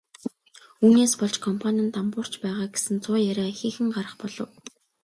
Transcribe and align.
Үүнээс 0.83 1.13
болж 1.19 1.35
компани 1.45 1.81
нь 1.85 1.93
дампуурч 1.95 2.33
байгаа 2.43 2.67
гэсэн 2.73 2.95
цуу 3.03 3.17
яриа 3.31 3.51
ихээхэн 3.53 3.87
гарах 3.95 4.15
болов. 4.21 4.49